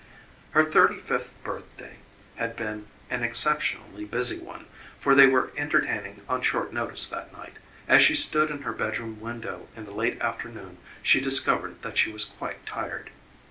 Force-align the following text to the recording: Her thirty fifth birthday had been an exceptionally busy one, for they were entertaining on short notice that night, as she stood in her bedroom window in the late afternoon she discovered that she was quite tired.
Her 0.53 0.63
thirty 0.65 0.97
fifth 0.97 1.31
birthday 1.43 1.97
had 2.37 2.55
been 2.55 2.87
an 3.11 3.21
exceptionally 3.21 4.03
busy 4.03 4.39
one, 4.39 4.65
for 4.99 5.13
they 5.13 5.27
were 5.27 5.51
entertaining 5.55 6.21
on 6.27 6.41
short 6.41 6.73
notice 6.73 7.07
that 7.09 7.31
night, 7.31 7.57
as 7.87 8.01
she 8.01 8.15
stood 8.15 8.49
in 8.49 8.63
her 8.63 8.73
bedroom 8.73 9.19
window 9.21 9.67
in 9.75 9.85
the 9.85 9.91
late 9.93 10.19
afternoon 10.19 10.79
she 11.03 11.19
discovered 11.21 11.83
that 11.83 11.99
she 11.99 12.11
was 12.11 12.25
quite 12.25 12.65
tired. 12.65 13.11